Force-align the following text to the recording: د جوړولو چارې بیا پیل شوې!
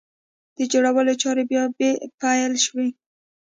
د 0.57 0.59
جوړولو 0.71 1.13
چارې 1.21 1.43
بیا 1.51 1.63
پیل 2.21 2.53
شوې! 2.65 2.87